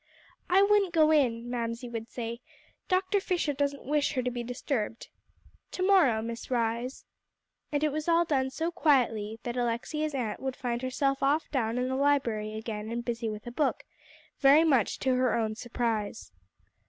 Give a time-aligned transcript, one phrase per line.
[0.49, 2.41] "I wouldn't go in," Mamsie would say;
[2.87, 3.19] "Dr.
[3.19, 5.09] Fisher doesn't wish her to be disturbed.
[5.73, 7.05] To morrow, Miss Rhys."
[7.71, 11.77] And it was all done so quietly that Alexia's aunt would find herself off down
[11.77, 13.83] in the library again and busy with a book,
[14.39, 16.31] very much to her own surprise.